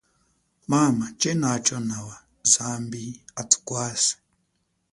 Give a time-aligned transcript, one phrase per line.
[0.71, 2.15] Mama, chenacho nawa,
[2.53, 3.03] zambi
[3.41, 4.13] athukwase.